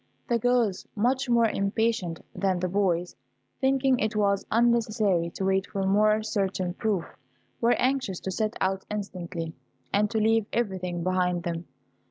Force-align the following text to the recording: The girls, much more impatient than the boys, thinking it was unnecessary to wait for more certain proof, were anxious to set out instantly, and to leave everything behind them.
The 0.29 0.39
girls, 0.39 0.87
much 0.95 1.29
more 1.29 1.47
impatient 1.47 2.25
than 2.33 2.59
the 2.59 2.67
boys, 2.67 3.15
thinking 3.59 3.99
it 3.99 4.15
was 4.15 4.47
unnecessary 4.49 5.29
to 5.35 5.45
wait 5.45 5.67
for 5.67 5.83
more 5.85 6.23
certain 6.23 6.73
proof, 6.73 7.05
were 7.61 7.73
anxious 7.73 8.19
to 8.21 8.31
set 8.31 8.55
out 8.59 8.83
instantly, 8.89 9.53
and 9.93 10.09
to 10.09 10.17
leave 10.17 10.47
everything 10.53 11.03
behind 11.03 11.43
them. 11.43 11.67